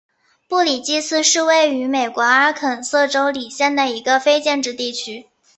[0.47, 5.27] 布里基斯是位于美国阿肯色州李县的一个非建制地区。